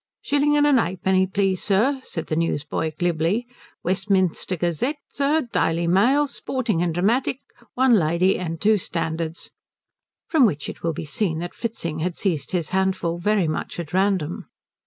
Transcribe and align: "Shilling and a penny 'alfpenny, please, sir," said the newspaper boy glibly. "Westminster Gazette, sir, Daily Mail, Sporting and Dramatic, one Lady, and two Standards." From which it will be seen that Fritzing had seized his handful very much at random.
"Shilling 0.19 0.57
and 0.57 0.65
a 0.65 0.71
penny 0.73 0.87
'alfpenny, 0.97 1.27
please, 1.31 1.61
sir," 1.63 2.01
said 2.03 2.25
the 2.25 2.35
newspaper 2.35 2.69
boy 2.71 2.91
glibly. 2.97 3.47
"Westminster 3.83 4.55
Gazette, 4.55 4.97
sir, 5.11 5.41
Daily 5.53 5.85
Mail, 5.85 6.25
Sporting 6.25 6.81
and 6.81 6.91
Dramatic, 6.91 7.39
one 7.75 7.93
Lady, 7.93 8.39
and 8.39 8.59
two 8.59 8.79
Standards." 8.79 9.51
From 10.27 10.47
which 10.47 10.67
it 10.69 10.81
will 10.81 10.93
be 10.93 11.05
seen 11.05 11.37
that 11.37 11.53
Fritzing 11.53 11.99
had 11.99 12.15
seized 12.15 12.51
his 12.51 12.69
handful 12.69 13.19
very 13.19 13.47
much 13.47 13.79
at 13.79 13.93
random. 13.93 14.47